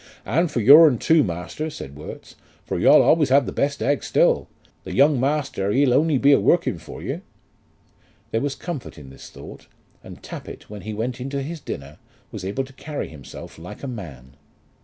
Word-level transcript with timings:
"And 0.25 0.49
for 0.49 0.61
your'n 0.61 0.97
too, 0.97 1.23
master," 1.23 1.69
said 1.69 1.95
Worts, 1.95 2.33
"for 2.65 2.79
yeu'll 2.79 3.07
allays 3.13 3.29
have 3.29 3.45
the 3.45 3.51
best 3.51 3.83
egg 3.83 4.03
still. 4.03 4.47
The 4.83 4.95
young 4.95 5.19
master, 5.19 5.69
he'll 5.69 5.93
only 5.93 6.17
be 6.17 6.31
a 6.31 6.39
working 6.39 6.79
for 6.79 7.03
yeu." 7.03 7.21
There 8.31 8.41
was 8.41 8.55
comfort 8.55 8.97
in 8.97 9.11
this 9.11 9.29
thought; 9.29 9.67
and 10.03 10.23
Tappitt, 10.23 10.71
when 10.71 10.81
he 10.81 10.93
went 10.95 11.21
into 11.21 11.43
his 11.43 11.59
dinner, 11.59 11.99
was 12.31 12.43
able 12.43 12.63
to 12.63 12.73
carry 12.73 13.09
himself 13.09 13.59
like 13.59 13.83
a 13.83 13.87
man. 13.87 14.35